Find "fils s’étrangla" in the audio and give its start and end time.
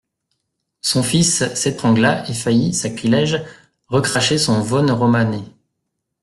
1.03-2.27